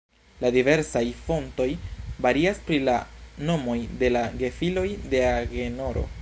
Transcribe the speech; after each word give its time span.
La 0.43 0.47
diversaj 0.53 1.03
fontoj 1.27 1.67
varias 2.27 2.63
pri 2.69 2.79
la 2.87 2.97
nomoj 3.51 3.77
de 4.01 4.11
la 4.17 4.25
gefiloj 4.41 4.87
de 5.13 5.23
Agenoro. 5.29 6.09